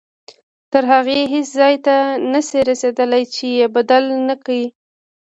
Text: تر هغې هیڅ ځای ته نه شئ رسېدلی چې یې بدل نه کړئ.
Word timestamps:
تر 0.71 0.83
هغې 0.93 1.19
هیڅ 1.33 1.47
ځای 1.59 1.75
ته 1.85 1.95
نه 2.31 2.41
شئ 2.47 2.61
رسېدلی 2.69 3.23
چې 3.33 3.45
یې 3.59 3.67
بدل 3.75 4.03
نه 4.27 4.35
کړئ. 4.43 4.63